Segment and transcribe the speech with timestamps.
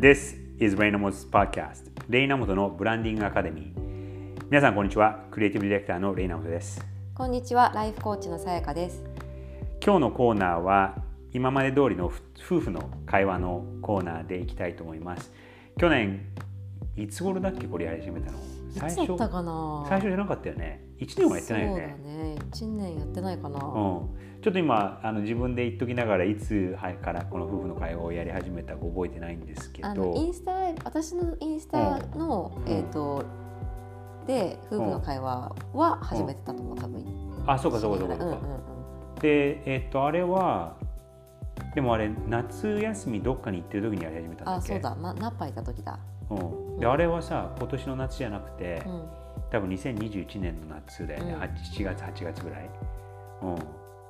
[0.00, 5.24] This is Raynamo's Podcast レイナモトのブランディングアカデミー皆さんこんにちは。
[5.32, 6.80] クリエイティブディレクターのレイナモトです。
[7.16, 7.72] こんにちは。
[7.74, 9.02] ライフコーチのさやかです。
[9.84, 12.12] 今日のコーナーは今まで通りの
[12.46, 15.32] 夫婦の会話のコーナーでいきたいと思います。
[15.76, 16.20] 去年
[16.96, 18.38] いつ頃だっけこれやり始めたの？
[18.70, 20.84] 最初最初じゃなかったよね。
[20.98, 21.96] 1年はやってないよね。
[21.96, 22.38] そうだね。
[22.50, 30.14] 1年やってないかな、うん、ちょっと今あの自分で言っときながらいつからこの夫婦の会話をやり始めたか覚えてないんですけど。
[30.16, 30.52] インスタ
[30.84, 33.24] 私のインスタの、うん、えっ、ー、と
[34.26, 37.04] で夫婦の会話は始めてたと思う、多分。
[37.46, 38.40] あそうかそうかそうか、うんうんうん、
[39.20, 40.76] でえっ、ー、とあれは
[41.74, 44.74] でもあれ夏休みどっかに行ってる時にやり始めたんだっけ？
[44.74, 45.98] あそうだ、ま、ナッパいた時だ。
[46.30, 46.38] うん、
[46.78, 49.02] であれはさ今年の夏じゃなくて、うん、
[49.50, 52.70] 多分2021年の夏だよね、うん、7月8月ぐらい、
[53.42, 53.56] うん、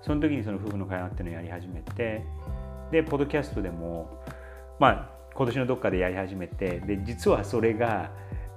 [0.02, 2.24] その時にその夫婦の会話っていうのをやり始めて
[2.90, 4.22] でポッドキャストでも
[4.78, 8.10] まあ今年のどっかでやり始めてで実はそれが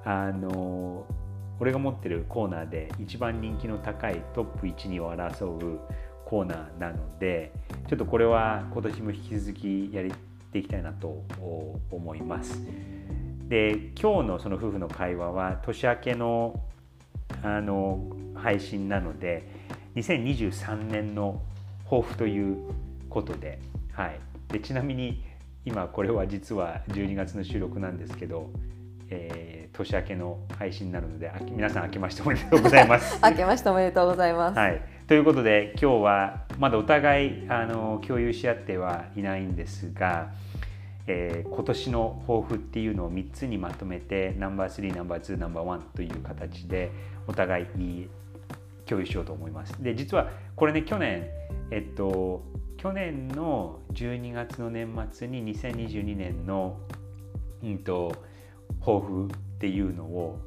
[0.03, 1.05] あの
[1.59, 5.79] 俺が持ってるコーナーで一番人気の高いトップ12を争う
[6.25, 7.51] コーナーなので
[7.87, 10.05] ちょっとこれは今年も引き続きやっ
[10.51, 11.23] ていきたいなと
[11.91, 12.59] 思います。
[13.51, 16.57] で今日のその夫婦の会話は年明けの
[17.43, 19.45] あの配信なので
[19.95, 21.41] 2023年の
[21.83, 22.57] 抱負という
[23.09, 23.59] ことで,、
[23.91, 24.19] はい、
[24.53, 25.25] でちなみに
[25.65, 28.49] 今これは実は12月の収録なんですけど、
[29.09, 33.19] えー、年明けの配信になるので皆さん明けましておめでとうございます。
[33.21, 34.57] 明けましておめでとうございます。
[34.57, 40.29] はい、ということで今日はまだお互いあの共有し合ってはいないんですが。
[41.07, 46.91] えー、今年の抱負っていうのを3つにまとめてナンバー3ナンバー2ナンバー1という形で
[47.27, 47.65] お互い
[48.85, 49.81] 共有しようと思います。
[49.81, 51.27] で実はこれね去年
[51.71, 52.43] えっと
[52.77, 56.79] 去年の12月の年末に2022年の、
[57.63, 58.11] うんと、
[58.79, 59.29] 抱負っ
[59.59, 60.39] ていうのを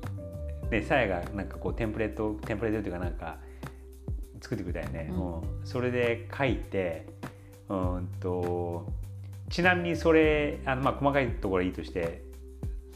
[0.69, 3.38] でさやがなんかこうテンプレートテンプレートっていうかなんか
[4.41, 7.06] 作ってくれたよね、うん、それで書いて
[7.69, 8.92] うんと
[9.50, 12.22] ちなみにそれあの、まあ、細かいところはいいとして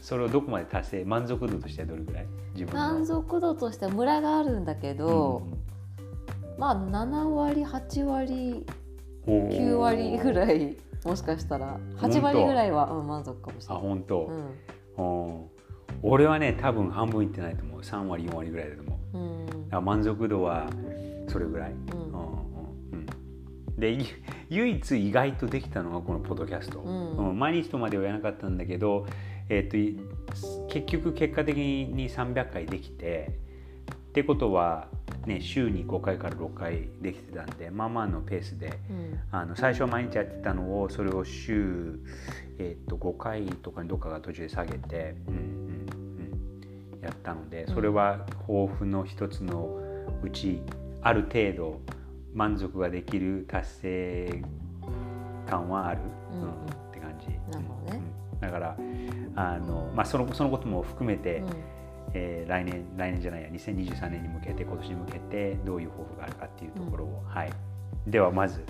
[0.01, 2.25] それをどこまで達成満足度としてはどれぐらい？
[2.53, 8.65] 自分満足度としてはムラがあるんだけど、うん、まあ7割8割
[9.27, 13.77] 9割ぐらいもしかしたら8割ぐらいは、うん、満足かもしれない。
[13.77, 14.31] あ本当、
[14.97, 15.45] うん、
[16.01, 17.81] 俺はね多分半分いってないと思う。
[17.81, 19.17] 3割4割ぐらいだと思う、
[19.77, 20.69] うん、満足度は
[21.27, 21.75] それぐらい、う
[22.07, 22.08] ん
[23.79, 23.97] で
[24.49, 29.05] 唯一意外とできたのがこのポッドキャスト、うん、毎日とまではやらなかったんだけど、
[29.47, 33.31] えーと、結局結果的に300回できて
[34.09, 34.87] ってことは、
[35.25, 41.99] ね、週に5回から6回できてたんでまあまあのペースで、うん、あの最初は毎日やってたのをそれを週、
[42.57, 45.41] えーと、5回とかにどっかが途中で下げて、うんうん
[46.95, 49.79] うん、やったのでそれは抱負の一つの
[50.23, 50.61] うち
[51.01, 51.79] ある程度
[52.33, 54.43] 満足ができる達成
[55.49, 56.01] 感はある、
[56.33, 56.53] うんうん、っ
[56.91, 57.27] て感じ。
[57.51, 58.01] なるほどね、
[58.33, 58.77] うん、だから
[59.35, 61.49] あの、まあ、そのそのことも含めて、うん、
[62.13, 67.51] えー、来年来年じゃないや2023年に向けて今年に向けてどういう抱負があるかっていうところを、はい、
[68.07, 68.63] ではまず。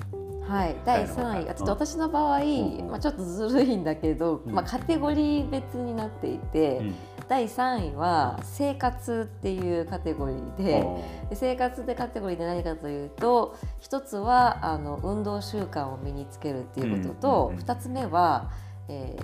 [0.50, 1.46] はい、第3位。
[1.46, 6.96] ちょっと私の場合、うん、まあ、ちょっとずるいんだけど、うん、まあ、カテゴリー別になっていて、うん、
[7.30, 10.84] 第3位は生活っていうカテゴリーで
[11.30, 18.52] で生活でカテゴリーで何かというと一つはあの運動習慣を身につけるっていうことと、2つ目は、
[18.88, 19.16] え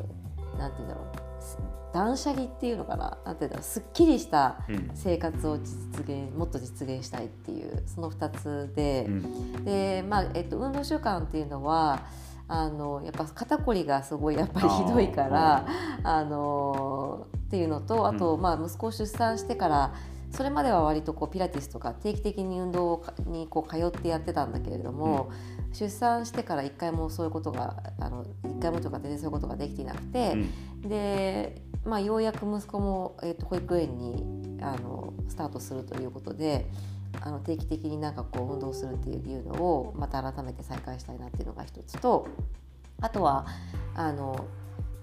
[0.54, 1.06] ー、なんて言うんだろう。
[1.94, 3.18] 断捨離っていうのかな？
[3.26, 3.64] なんていうんだろう。
[3.64, 4.58] すっきりした
[4.94, 9.08] 生活を実現、もっと実現したいっていうその2つで、
[9.64, 12.02] でまあえっと、運動習慣っていうのは
[12.48, 15.68] あのやっぱ肩こりがすごいやっぱりひどいから
[16.04, 19.96] あのっていうのとあと、まあ、息子を出産してから
[20.32, 25.32] それまでは割とこうピラティスとか定期的に運動にこう通ってやってたんだけれども、
[25.70, 36.70] うん、出産してから一回もそういうことがあの一回もとか全然そういうことができていなくて、うん、で、まあ、ようやく息子も、えー、と保育園にあのスタートするということで。
[37.22, 42.28] あの定期的になんかこう運動するっていうのをまた改めて再開したいなっていうのが一つと
[43.02, 43.46] あとは
[43.96, 44.46] あの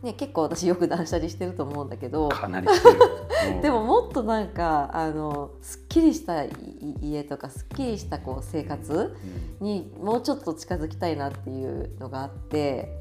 [0.03, 2.67] ね、結構私よく断捨離してると思うんだけどかなり
[3.63, 6.43] でももっとなんかあのすっきりした
[7.01, 9.17] 家とかすっきりしたこう生活
[9.61, 12.99] にもうちょっと近づきたいなっていうのがあって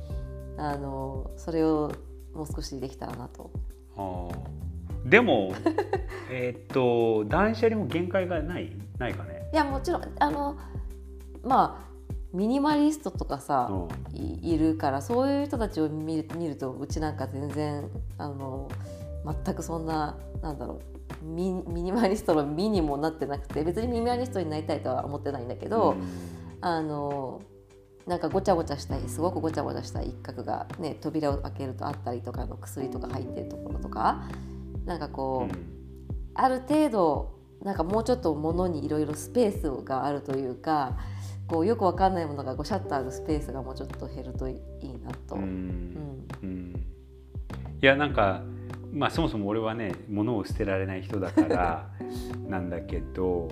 [0.58, 1.92] あのそれを
[2.36, 3.50] もう少しできたらなと。
[5.06, 5.54] でも
[6.30, 9.50] えっと断捨離も限界がないないかね。
[9.54, 10.58] いやもちろんあの
[11.44, 11.92] まあ
[12.34, 13.70] ミニマリストとかさ、
[14.14, 18.70] いるからそういう人たちを見る見るとうちなんか全然あの
[19.44, 20.80] 全くそんななんだろ
[21.22, 25.96] うミミニマリストのミにもなってなくて別にミニマリストになりたいとは思ってないんだけど、
[26.62, 27.42] あの
[28.08, 34.24] なんかごちゃごちゃしたいすごくごちゃごちゃした一角が、ね、扉を開けるとあったりとかの薬とか入ってるところとか
[34.86, 35.66] なんかこう、うん、
[36.34, 40.98] ある程度なんかもうちょっと物にいろいろスペースがあるというか
[41.48, 45.36] こうよくわかんないものがこうシャッターあるスペースがもうちょっと減るといいなと。
[45.36, 46.86] うん、うん、
[47.82, 48.42] いやなんか
[48.92, 51.90] まあそもそも俺はね物を捨てられない人だから
[52.48, 53.50] なんだけど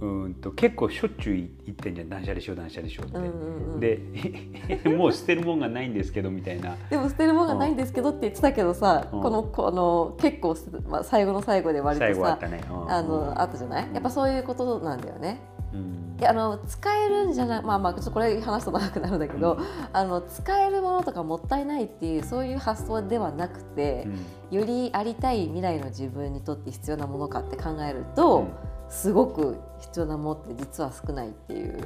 [0.00, 2.08] うんと結構しょっちゅう言ってんじゃん。
[2.08, 4.00] 断捨離しよう断捨離しようって、うんうんうん、で
[4.96, 6.74] もう捨てるもんがないんですけどみたいな。
[6.88, 10.56] でも捨てるもんがないんですけどって言ってたけどさ、うん、このこの結構、
[10.88, 12.60] まあ、最後の最後で割とさあ、ね。
[12.70, 13.88] うん、あのあったじゃない？
[13.92, 15.40] やっぱそういうことなんだよね。
[15.74, 24.06] うん、いやあの使えるんじゃないまあまあちょっとこれ話すと長くなるんだけど、うん、あの使えるものとかもったいないっていうそういう発想ではなくて、
[24.50, 28.48] うん、よりありたい未来の自分にとって必要なものかって考えると、
[28.90, 31.78] すごく必要なものって実は少ないっていう。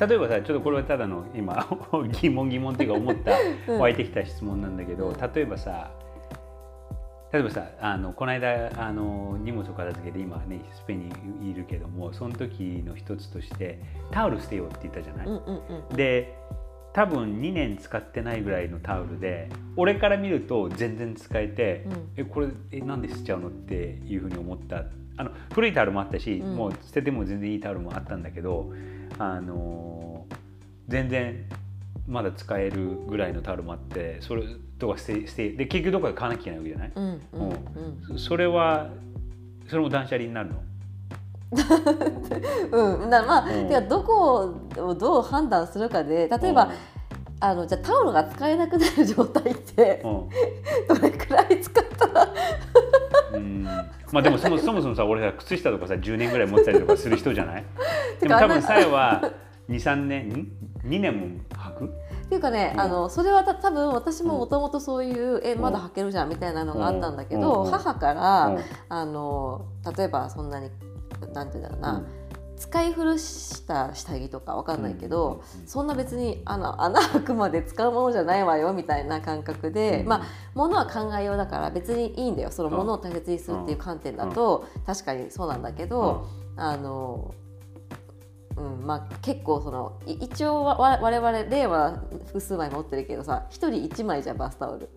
[0.00, 1.66] 例えばさちょっとこれはただの今
[2.20, 3.32] 疑問疑問っていうか思った
[3.78, 5.90] 湧いてきた質問なんだけど例えばさ
[7.32, 11.08] 例えばさあのこの間あの荷物を片付けて今ねスペイン
[11.40, 13.80] にいるけどもその時の一つとして
[14.10, 15.26] タオル捨てようって言ったじゃない？
[15.26, 16.36] うんうんうん、で
[16.92, 24.84] 多分2年使ってないぐらいのタオルで俺から見ると全然使えて、うん、えこれえなんで捨てちゃうのっていうふうに思った。
[25.18, 28.72] あの古いタオルもあったし、うん、もう捨てても全然いいタオルもあったんだけど
[29.18, 30.24] あの
[30.88, 31.44] 全然
[32.08, 34.42] まだ使えるぐらいのタオルもあってそれ
[34.78, 37.20] とか捨て捨てで結局どこかで買わなきゃいけないわけじゃない、うん
[38.10, 38.90] うん、それは
[39.68, 40.62] それも断捨離になるの？
[43.02, 46.70] うん、だまあ、うん、てかどこをどう判断するかで例えば、うん、
[47.40, 50.28] あのじゃタオルが使えなくなる状態って、うん、
[50.88, 52.06] どれくらい使った？
[52.06, 52.28] ら
[53.34, 53.64] うん。
[53.64, 57.64] まあでもそもそもそもさ俺さ靴下とかさ10年ぐらい持ってたりとかする人じゃない？
[58.20, 59.22] でも多分さえは
[59.68, 60.50] 23年
[60.84, 61.84] ？2年も履く？
[61.86, 61.88] っ
[62.28, 69.66] ていうかね、うん、あのそれはた多分私ももともとそういう、うん、えまだ履けるじゃんみたいなのがあったんだけど、うん、母から、あの
[69.96, 70.70] 例えばそんなに
[71.32, 72.04] なんていうんだろうな、
[72.56, 82.50] 使い古した下着とかわかんないけど、そんな別にあの穴開くまで使うものじゃないわよみたいな感覚で、まあ物は考えようだから別にいいんだよ。
[82.50, 86.26] その物を大切にするっていう観点だと、確かにそうなんだけど、
[86.56, 87.34] あの
[88.56, 94.88] うんまあ、結構その一応わ我々例は複数枚持ってるけどさ1人1枚じゃバスタオル。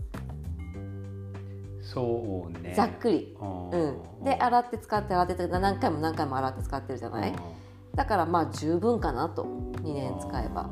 [1.82, 2.74] そうね。
[2.76, 7.34] ざっくり、うん、で洗って使って洗って何回も何回も洗って使ってるじゃない？
[7.94, 9.44] だからまあ十分かなと。
[9.44, 10.70] 2年使えば。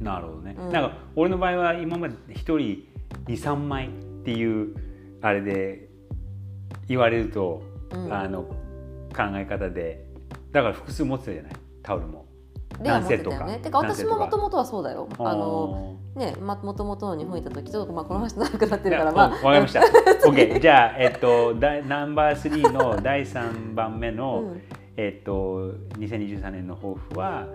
[0.00, 2.84] なるほどね、うん、なんか俺の場合は今まで1人
[3.26, 3.90] 23枚っ
[4.24, 4.74] ていう
[5.22, 5.88] あれで
[6.88, 7.62] 言われると、
[7.92, 8.56] うん、あの考
[9.34, 10.04] え方で。
[10.50, 11.52] だから複数持ってたじゃない？
[11.82, 12.26] タオルも。
[12.82, 13.44] 男性とか。
[13.44, 15.08] ね、てか私ももともとはそうだよ。
[15.18, 19.28] あのね、まもともと日本にいた時ちょっとまあこの話長くなってるからまあ。
[19.30, 19.80] わかりました。
[20.28, 24.62] OK じゃあえっとナンバースリーの第三番目の、うん、
[24.96, 27.46] えっと2023年の抱負は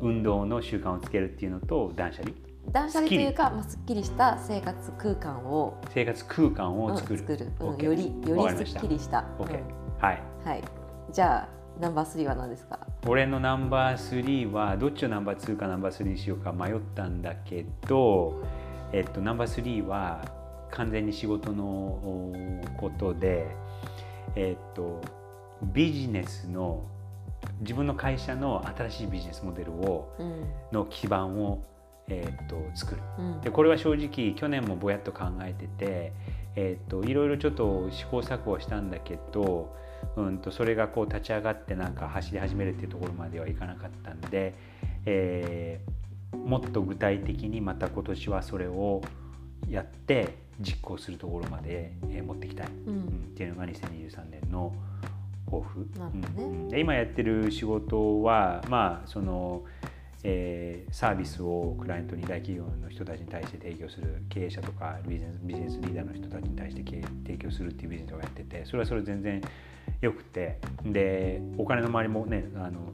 [0.00, 2.34] 運動の習慣をつけるっていうのと断捨離？
[2.70, 9.24] 断捨離というか、まあ、すっきりした生活空間を生活空間を作る,、うん、作る、うん、よりよりすっきりした。
[9.38, 9.62] OK、
[9.98, 10.64] はい、はい、
[11.12, 11.48] じゃあ
[11.80, 12.80] ナンバー3は何ですか？
[13.06, 18.42] 俺のナンバー3はどっちをナンバー2かナンバー3にしようか迷ったんだけど、
[18.92, 20.24] えっと、ナンバー3は
[20.70, 22.32] 完全に仕事の
[22.78, 23.46] ことで、
[24.36, 25.02] えっと、
[25.62, 26.82] ビジネスの
[27.60, 31.62] 自分の会社の新しいビジネスモデルを、うん、の基盤を、
[32.08, 36.12] えっと、作る、うん、でこれは正直去年もぼやっと考えてて、
[36.56, 39.76] えっと、いろいろちょっと試行錯誤したんだけど
[40.16, 44.54] うんとそれがこう立ち上がってなんか走り始めるっていうところまではいかなかったんで、
[45.06, 49.02] えー、もっと具体的にまた今年はそれを
[49.68, 54.74] やって実行するところまで、えー、持っていきたい、うん、っていうのが2023年の
[55.46, 56.44] 抱負、ね。
[56.44, 59.64] うん、で今やってる仕事はまあその
[60.26, 66.82] えー、サービスをクライアントに大企業の人たちに対して提供する経営者とかビジネスビジネスリーダーの人たちに対して
[67.26, 69.40] 提供するっていうビジネスをやっててそれはそれ全然
[70.00, 70.58] よくて。
[70.84, 72.92] でお金の周りもねあの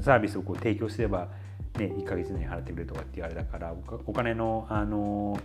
[0.00, 1.28] サービスをこう提供すれば、
[1.78, 3.74] ね、1ヶ月に払ってくれとかっていうあれだから
[4.06, 5.38] お金のあの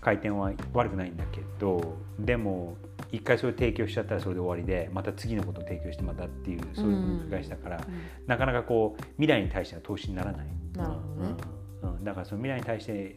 [0.00, 2.76] 回転は悪くないんだけどでも
[3.12, 7.86] 一回それを提供しちゃったらそれで終わりでまた次のことを提供してまたっていうそういう繰り返しだから、
[8.26, 10.46] なかなかこう未来に対しての投資にならない。
[10.76, 11.34] なるほどね。
[11.82, 13.16] うん、だからその未来に対して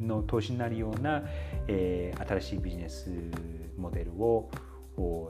[0.00, 1.22] の投資になるような、
[1.68, 3.10] えー、新しいビジネス
[3.76, 4.50] モデルを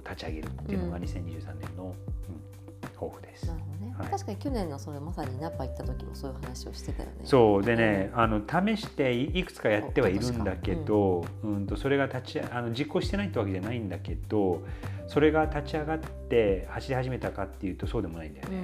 [0.04, 1.94] 立ち上げるっていうのが2023年の、
[2.28, 3.52] うん、抱負です。
[3.98, 7.14] はい、確かに去年のそれまさにナッパ行った時もそういう話をしてたよね。
[7.24, 14.62] そうでね、うん、あの試していくつかやってはいるんだけど、うん、うんとそれが立ちあの実行してないってわけじゃないんだけど
[15.06, 18.62] それが立ち上がって走り始めたかっていうとそうでもないんだよね。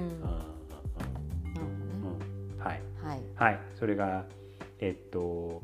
[2.59, 4.25] はい、はい、はい、それが
[4.79, 5.61] えっと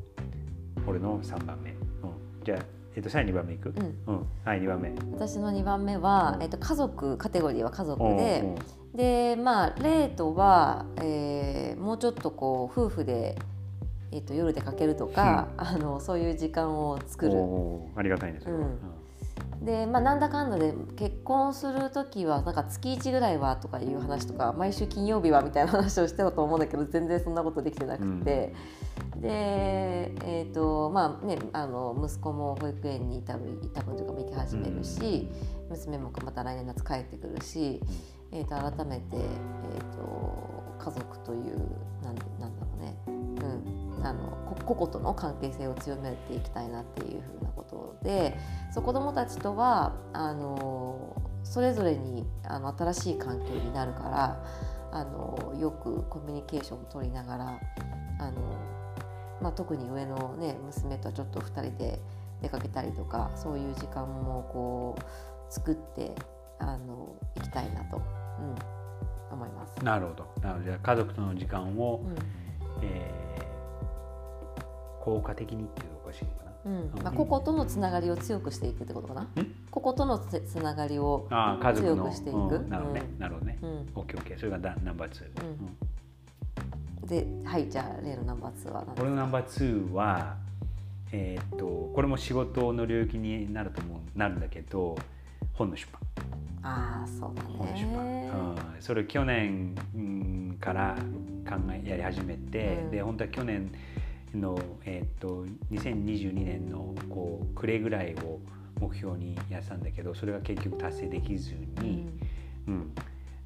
[0.86, 1.70] 俺の3番目。
[1.70, 1.78] うん、
[2.44, 4.14] じゃあえっと、さらに2番目いく、うん。
[4.14, 4.92] うん、はい2番目。
[5.12, 8.54] 私の2番目は、えっと、家族カテゴリーは家族で、
[8.94, 13.38] でまあレートは、えー、もうちょっとこう夫婦で、
[14.10, 17.34] えーと、夜出かけるとか、うん、あのそういう時間を作る。
[17.96, 18.97] ありがたいです、うん
[19.62, 28.54] でまあ、なんだかんだで結婚する時はなんか月1ぐらいはとかいう話とか毎週金曜日はみたいな話をしてたと思うんだけど全然そんなことできてなくて、
[29.14, 29.28] うん、で
[30.24, 35.28] えっ、ー、とまあねあの息子も保育園に多分多分というか行き始めるし、
[35.64, 37.80] うん、娘もまた来年夏帰ってくるし。
[38.30, 41.56] えー、と改めて、えーと、家族という
[42.02, 43.17] なんなんだろうね、うん、
[44.02, 48.38] あの個々との関係性を強めていきたいなっていうふうなことで
[48.72, 54.44] そう子どもたちとはあのそれぞれにあの新しい環境になるから
[54.92, 57.60] あのよくコミュニケーションを取りながら
[58.18, 58.40] あの、
[59.42, 62.00] まあ、特に上の、ね、娘とちょっと2人で
[62.42, 66.14] 出かけたりとかそういう時間もこう作って
[66.58, 69.84] あの行きたいなと、うん、思います。
[69.84, 70.26] なるほど。
[70.42, 72.16] なので家族との時間を、うん、
[72.82, 73.27] えー、
[75.08, 76.48] 効果的にっていうおかしいのかな。
[76.66, 79.26] うんまあ、個々とのつながりを強くしていくってことかな。
[79.70, 81.26] 個々とのつながりを
[81.74, 82.36] 強くしていく。
[82.36, 83.02] うん、なるほどね。
[83.18, 83.58] なるほどね。
[83.94, 84.38] オッケーオッケー。
[84.38, 85.24] それがナンバー2。
[87.02, 90.36] うん、で、はいじゃあ例のナンバー2は俺のナンバー2は、
[91.12, 94.96] えー、っとこれも仕事の領域になると思うなるんだけど、
[95.54, 96.02] 本の出版。
[96.62, 99.74] あそうだね、うん、それ去年
[100.60, 100.96] から
[101.48, 103.72] 考えやり始めて、うん、で本当は去年
[104.34, 108.40] の、えーと、2022年のこう暮れぐらいを
[108.80, 112.08] 目標にやってたんだけどそれが結局達成できずに、
[112.66, 112.94] うん、うん、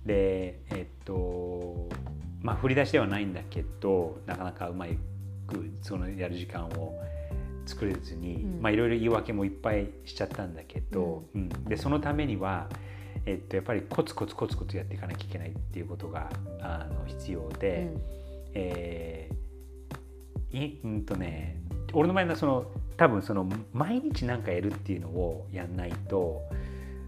[0.05, 1.89] でえっ、ー、と
[2.43, 4.87] まあ振り出しではないんだけどなかなかうま
[5.47, 6.95] くそのやる時間を
[7.65, 11.49] 作れずに、まあいろいろ言い訳もいっぱいしちゃったんだけど、うん。
[11.65, 12.69] でそのためには
[13.25, 16.29] えっと、やっぱりコツコツコツコツやっていかなきゃいけないっていうことが
[16.61, 18.03] あの必要で、うん、
[18.55, 19.35] えー、
[20.53, 21.61] いうんとね
[21.93, 22.67] 俺の場合はその
[22.97, 26.43] 多分その毎日何かやるっていうのをやんないと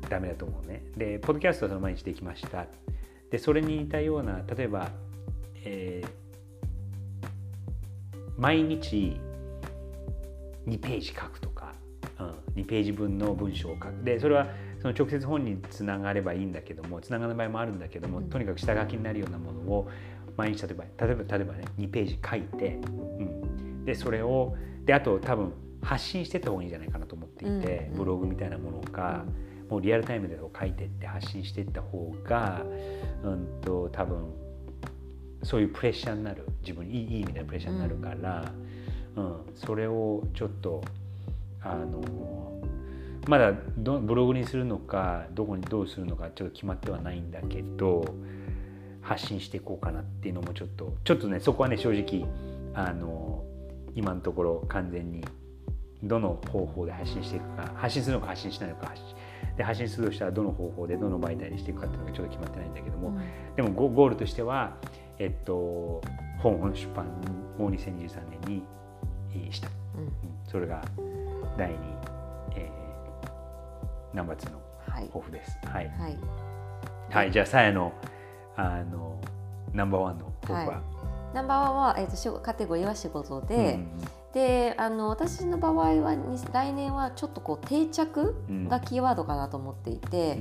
[0.09, 0.83] ダメだと思うね。
[0.97, 2.67] でポッドキャストはその毎日できました。
[3.31, 4.91] でそれに似たような例えば、
[5.65, 7.29] えー、
[8.39, 9.17] 毎日
[10.67, 11.73] 2ページ書くとか、
[12.19, 14.47] うん、2ページ分の文章を書くでそれは
[14.81, 19.91] その直接本につながればいいんだけどもつながる場合もあるんだけども、とにかく下書きになるようなものを
[20.37, 22.79] 毎日例えば例えば例えばね2ページ書いて、
[23.19, 29.25] うん、でそれをであと多分発信してった方がいいんじゃないかなと思っていて、ブログみたいなものか、
[29.69, 32.63] もうリアルタイムで書いてって発信していった方が、
[33.23, 34.33] うんと多分
[35.43, 36.47] そういうプレッシャーになる。
[36.63, 38.51] 自分にいい意味でのプレッシャーになるから、
[39.17, 40.83] うん、それをちょっと
[41.61, 42.01] あの
[43.27, 48.05] まだどブログにするのかどこにどうするのかちょっと決まってはないんだけど
[49.05, 52.27] 発信していこうかなっていうのもちょっとちょっとねそこはね正直
[52.75, 53.45] あの
[53.95, 55.25] 今のところ完全に
[56.03, 59.17] どの方法で発信していくか発信するのか発信しないのか発信
[59.57, 63.21] で発信するとしたらどの方法でどの媒体にしていくかっていうのがちょっと決まってないんだけども、うん、
[63.57, 64.77] でもゴールとしては、
[65.19, 66.03] えっと、
[66.39, 67.07] 本の出版
[67.59, 68.65] を2023年
[69.37, 70.13] にした、うん、
[70.51, 70.83] それが
[71.57, 71.95] 第2
[74.15, 74.61] ナンバー2の
[75.09, 75.59] 抱負です。
[75.65, 75.89] はい。
[75.99, 76.19] はい。
[77.11, 77.93] はい、じゃあ、さやの、
[78.57, 79.21] あの、
[79.73, 80.83] ナンバーワンの抱負は、
[81.35, 86.17] ナンバーワンは、えっ、ー、と、カテゴリーは仕事で、うんであの私の場合は
[86.53, 88.35] 来年はちょっとこう定着
[88.69, 90.39] がキーワードかなと思っていて、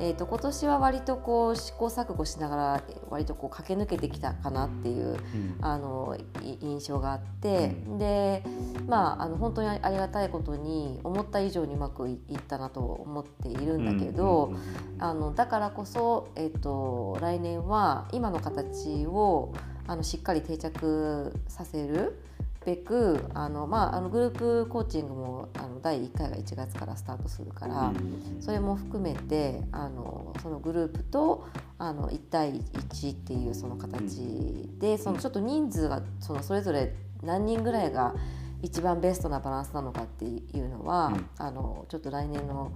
[0.00, 5.18] うん、えーと、今年は割とこう試行錯誤しながら割とこう駆け抜けてきたかなっていう、うん、
[5.60, 6.18] あの
[6.60, 8.42] 印象があって、うん、で
[8.88, 14.54] まああの本当にありがたいことに思った以上にうまくいったなと思っているんだけど、
[14.98, 19.54] あのだからこそ、えーと来年は今の形を
[19.86, 22.20] あのしっかり定着させる。
[22.64, 27.92] べくあの、まあ、あのグループコーチングもあのの第1回が1月からスタートするから、
[28.40, 31.46] それも含めてあのそのグループと
[31.78, 38.14] あの1対1っていうその形で、そのちょっと人数がそのそれぞれ何人ぐらいが
[38.62, 42.72] 一番ベストなバランスなのかっていうのは、あのちょっと来年の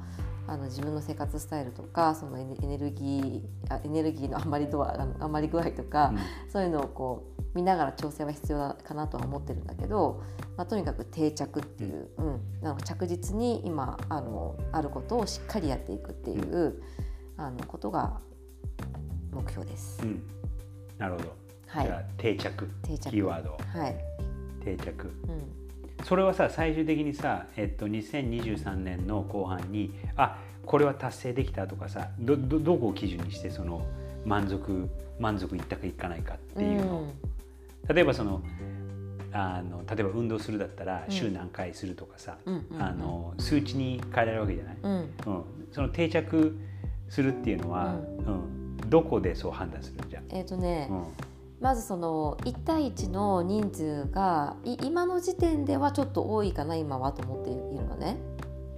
[0.51, 6.19] あの自分の生活スタイルとかそのエネルギーあエネルギーの 余り度あの余り具合とか、うん、
[6.51, 10.23] そういうのをこう見ながら調整は必要かなとは思ってるんだけど、
[10.57, 16.83] まあ、とにかく定着っていう、うん、なんか着実に今あのあることをしっかりやっていくっていう、
[17.37, 18.21] あのことが
[19.33, 20.01] 目標です。
[20.03, 20.23] うん、
[20.99, 21.33] なるほど。
[21.67, 22.07] はい。
[22.19, 22.69] 定着。
[22.83, 23.11] 定着。
[23.11, 23.57] キーワード。
[23.79, 23.97] はい。
[24.65, 25.07] 定着。
[25.29, 25.60] うん。
[26.05, 33.85] それはさ最終的にさ、えっと、2023年の後半にあこれは達成できたとかさどどどこを基準にしてその
[34.25, 34.89] 満足
[35.19, 37.01] 満足いったかいかないかっていうの、
[37.89, 38.43] うん、例えばその
[39.33, 42.37] あの例えば運動するだったら週何回するとかさ、
[42.81, 45.09] あの数値に変えられるわけじゃない、うん、うん、
[45.71, 46.59] その定着
[47.09, 48.61] するっていうのは、うん。
[48.91, 50.21] どこでそう判断するじゃ？
[50.31, 50.91] えっ、ー、とね、
[51.61, 58.17] まずその1対1の人数が今の時点ではちょっと多いかな今はと思っているのね。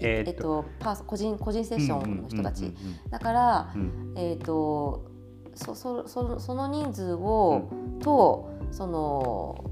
[0.04, 2.50] えー、っと、パー個人個人セッションの人た。
[2.50, 2.74] ち、
[3.08, 3.74] だから、
[4.16, 5.04] えー、っと
[5.54, 7.70] そそそその人数を、
[8.00, 9.70] とその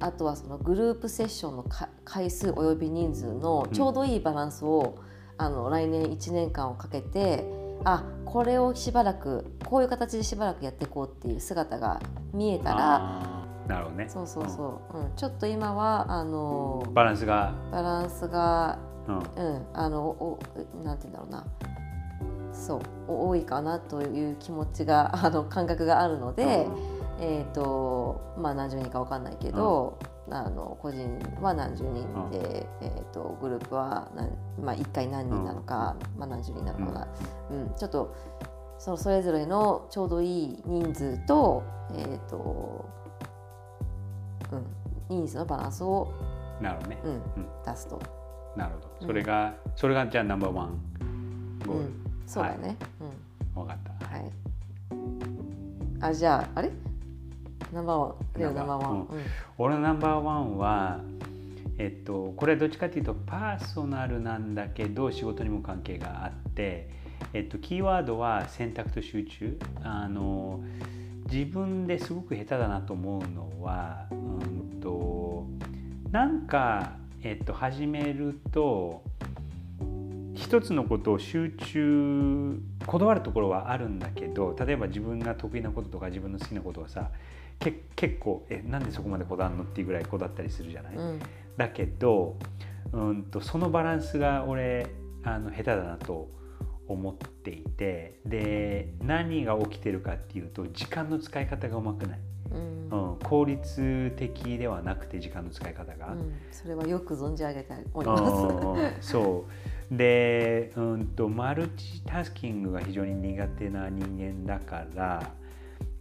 [0.00, 1.64] あとはそのグループセッションの
[2.04, 4.98] 回数および人数のちょうどいいバランスを、
[5.38, 7.44] あの来年1年間をかけて
[7.84, 12.00] あこれをしばらくこういう形でしばらくやっていこうっていう姿が
[12.32, 14.08] 見えたらなるほどね。
[14.08, 17.54] そうそうそう、うん、ちょっと今はあのバランスが？
[17.70, 20.38] バランスが、うん、うん、あのお
[20.82, 21.46] なんて言うんだろうな。
[22.52, 22.80] そう。
[23.08, 26.66] 多いかなという気持ちがあの感覚があるので、
[27.18, 34.30] うん、えっ、ー、とまあ何十人か分かんないけど、うん、あの個人は何十人で、うん、えーと、グループは何、
[34.64, 37.08] まあ、1回何人なのか、まあ、何十人なのかな、
[37.50, 37.74] うん。
[37.76, 38.14] ちょっと
[38.78, 41.62] そそれぞれのちょうどいい人数と,、
[41.94, 42.88] えーと
[44.52, 44.66] うん、
[45.08, 46.12] 人数のバランスを
[46.60, 47.22] なるほどね、うん。
[47.64, 48.00] 出すと。
[48.56, 49.06] なるほど。
[49.06, 50.78] それが、それがじゃあナンバーワン
[51.66, 51.90] ゴール。
[52.26, 54.06] そうだね、うん、分かった。
[54.06, 54.30] はい。
[56.00, 56.70] あじゃああれ？
[57.72, 58.14] ナンバーワ
[58.50, 59.06] ンナンバーワン、うん、
[59.58, 61.00] 俺のナンバーワンは
[61.78, 66.90] えっとこれはどっちかというとパーソナルなんだけど仕事にも関係があって
[67.32, 69.58] えっとキーワードは選択と集中。
[69.82, 70.60] あの
[71.30, 75.46] 自分ですごく下手だなと思うのはうんと
[76.10, 79.02] なんかえっと始めると
[80.52, 87.10] 一つのことを集中こだわるところはあるんだけど例えば自分が得意なこととか自分の好きなことはさ
[87.58, 91.20] け結構えなんでそこまでこだわるのっていうぐらいこだわったりするじゃない、うん、
[91.56, 92.36] だけど
[92.92, 94.90] うんとそのバランスが俺
[95.24, 96.28] あの下手だなと
[96.86, 102.20] 思っていてで何が起きてるかっていうと時間の使い方がうまくない。
[102.50, 108.18] うん、うん、効率的ではなくて時間の使い方が、うん、それはよく存じ上げておりま
[109.00, 109.12] す。
[109.12, 115.32] そうで、うんと、マルチタスキングが非常に苦手な人間だから、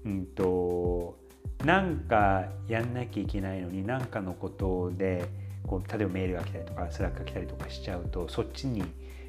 [0.05, 1.17] うんと、
[1.65, 5.29] なんかやんなきゃいけないのに何かのことで
[5.67, 8.83] こう例えばメールが来たりとかスラックが来たりとかしちゃうとそっちに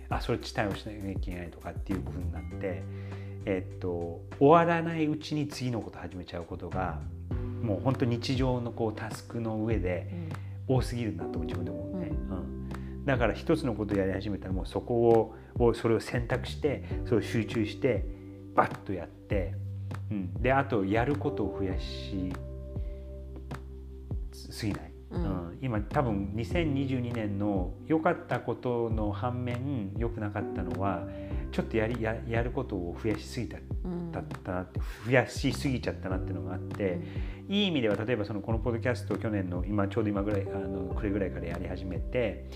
[0.09, 2.83] あそっち対応しなきゃいけないとかっていう部分になって。
[3.45, 7.01] えっと、終わらないうちに次のこと始めちゃうことが
[7.63, 10.09] もう本当日常のこうタスクの上で
[10.69, 11.82] 多すぎるなと自分で思うね、うん、うん、
[13.05, 18.05] だから一つのことをやり始めたらもうそこををそれを選択してそれを集中して
[18.55, 19.55] バッとやって、
[20.11, 22.33] うん、であとやることを増やし
[24.33, 24.93] すぎない。
[25.11, 31.07] うん、今多分2022年の良かったことの反面良くなかったのは
[31.51, 33.59] ちょっとやりややることを増やしすぎた,、
[34.11, 36.99] だったなって増やしすぎちゃったなっていうのがあって、
[37.47, 42.49] うん、いい意味では例えばそのこのポッドキャストを去年の今ちょうど今ぐらいあのくれぐらいからやり始めて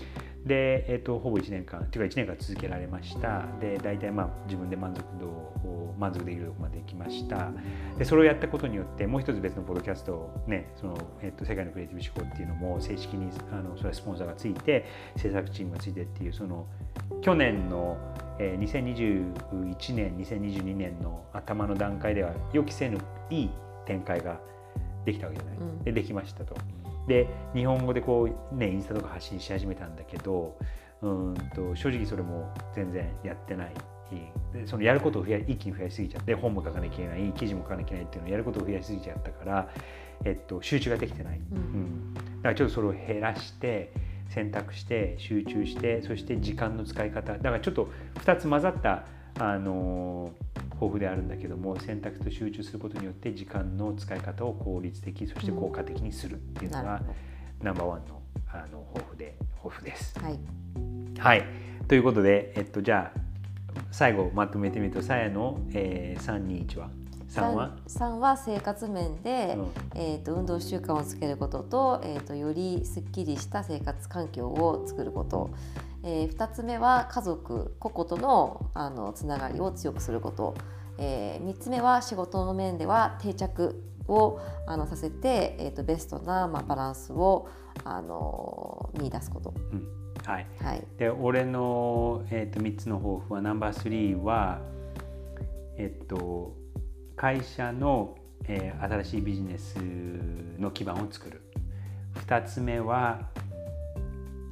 [0.47, 3.45] で、えーと、ほぼ1年間っていうか1年間続けられました。
[3.59, 7.51] で大体まあ自分で満足度を満足できるところまで来ました。
[7.97, 14.85] でそれをやったことによってもう一つ別のポッドキャストをねその、えーと、世界のクリエイティブ思考っていうのも正式にあのそれはスポンサーがついて
[15.17, 16.65] 制作チームがついてっていうその
[17.21, 17.97] 去年の
[18.39, 23.49] えー、2021年2022年の頭の段階では予期せぬいい
[23.85, 24.39] 展開が
[25.05, 26.55] できたわけじゃない、うん、でできましたと。
[27.07, 30.57] で日本語でこうねインスタとか発信し始めたんだけど
[31.01, 33.73] うんと正直それも全然やってない。
[34.53, 39.69] でそのやることを増や一気に増やしすぎちゃって本も書かなきゃいけない記事も書かなきゃいけないっていうのをやることを増やしすぎちゃったから、
[40.23, 43.91] えっと、集中ができてない、うん、うん、だからちょっとそれを減らして
[44.29, 47.33] 選択して集中してそして時間の使い方。
[47.33, 47.89] だからちょっと
[48.23, 49.03] 2つ混ざった
[49.39, 50.31] あの
[50.79, 57.01] 豊富であるんだけども選択と集中することによって時間の使い方を効率的そして効果的にするっていうのが、
[57.59, 60.17] うん、ナンバーワンのあの豊富で豊富です。
[60.19, 60.39] はい、
[61.17, 61.45] はい、
[61.87, 63.19] ということで、えっと、じゃあ
[63.91, 66.89] 最後まとめてみるとさやの、えー、321は
[67.29, 75.49] ？3は？3, は生活面で、うん、えーと、運動習慣をつけることと,、えーと、よりすっきりした生活環境を作ること、
[76.07, 80.55] えー、2つ目は家族個々とのあのつながりを強くすること、
[80.97, 87.49] えー、3つ目は仕事の面では定着をあのさせて、えーと、ベストな、まあ、バランスを
[87.83, 89.53] あの見出すこと。
[89.73, 89.87] うん。
[90.23, 94.61] はい、はい、で俺の、えーと、3つの抱負はナンバー3は
[95.77, 96.55] えっと
[97.17, 98.17] 会社の、
[98.47, 99.75] えー、新しいビジネス
[100.57, 101.41] の基盤を作る。
[102.25, 103.27] 2つ目は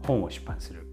[0.05, 0.84] 本を出版する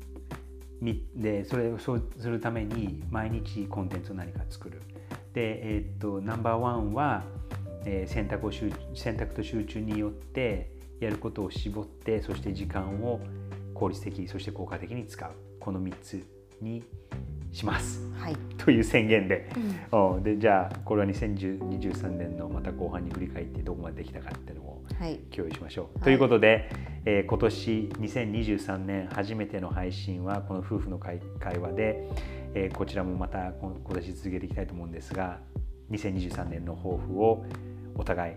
[1.15, 4.81] でそれをそうするために毎日コンテンツを何か作る。
[5.33, 7.25] で、えー、っとナンバーワンは、
[7.85, 13.21] えー、選択を選択と集中によってやることを絞ってそして時間を
[13.75, 15.31] 効率的そして効果的に使う。
[15.61, 16.27] この3つ
[16.61, 16.83] に
[17.53, 19.49] します、はい、という宣言で
[19.93, 24.83] うん、でじゃあこれは2023年のまた後半に振り返ってどこまでできたかっていうのを
[25.31, 25.99] 共有しましょう。
[25.99, 26.71] はい、ということで、
[27.05, 32.09] えー、今年2023年初めての配信はこの夫婦の会話で、
[32.55, 35.39] えー、こちらもまた今年続けていきたいと思うんですが
[35.91, 37.45] 2023年の抱負を
[37.95, 38.35] お互い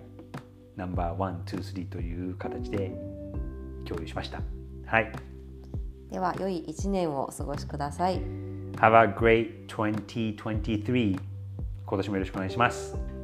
[0.75, 2.91] number one, two, three という形で
[3.85, 4.41] 共有しました。
[4.85, 5.11] はい。
[6.11, 8.44] では良い1年をお過ごしください。
[8.77, 11.19] Have a great 2023
[11.85, 13.14] 今年もよろしくお願いします。